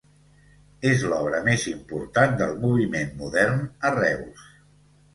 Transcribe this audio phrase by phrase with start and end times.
[0.91, 4.53] És l'obra més important del moviment modern a Reus.